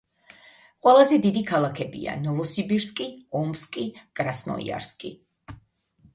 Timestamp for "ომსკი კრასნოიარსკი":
3.43-5.15